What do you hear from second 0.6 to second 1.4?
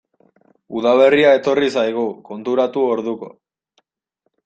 Udaberria